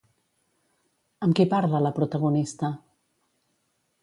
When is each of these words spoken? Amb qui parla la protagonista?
Amb 1.27 1.37
qui 1.41 1.47
parla 1.53 1.83
la 1.87 1.93
protagonista? 2.01 2.73